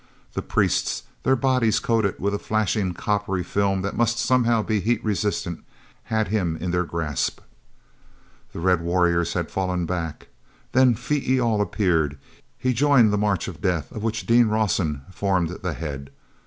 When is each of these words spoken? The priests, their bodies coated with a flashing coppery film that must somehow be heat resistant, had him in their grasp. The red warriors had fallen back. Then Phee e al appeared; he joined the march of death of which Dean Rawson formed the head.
The 0.33 0.41
priests, 0.41 1.03
their 1.21 1.35
bodies 1.35 1.77
coated 1.79 2.19
with 2.19 2.33
a 2.33 2.39
flashing 2.39 2.95
coppery 2.95 3.43
film 3.43 3.83
that 3.83 3.95
must 3.95 4.17
somehow 4.17 4.63
be 4.63 4.79
heat 4.79 5.05
resistant, 5.05 5.63
had 6.05 6.29
him 6.29 6.57
in 6.57 6.71
their 6.71 6.85
grasp. 6.85 7.39
The 8.51 8.61
red 8.61 8.81
warriors 8.81 9.33
had 9.33 9.51
fallen 9.51 9.85
back. 9.85 10.29
Then 10.71 10.95
Phee 10.95 11.35
e 11.35 11.39
al 11.39 11.61
appeared; 11.61 12.17
he 12.57 12.73
joined 12.73 13.13
the 13.13 13.17
march 13.19 13.47
of 13.47 13.61
death 13.61 13.91
of 13.91 14.01
which 14.01 14.25
Dean 14.25 14.47
Rawson 14.47 15.03
formed 15.11 15.49
the 15.61 15.73
head. 15.73 16.09